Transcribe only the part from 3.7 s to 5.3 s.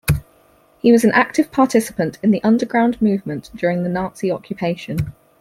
the Nazi occupation.